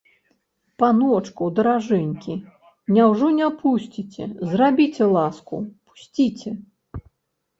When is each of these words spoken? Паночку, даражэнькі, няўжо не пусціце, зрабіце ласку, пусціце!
Паночку, 0.83 1.49
даражэнькі, 1.57 2.33
няўжо 2.95 3.27
не 3.39 3.49
пусціце, 3.61 4.23
зрабіце 4.53 5.05
ласку, 5.15 5.55
пусціце! 5.91 6.51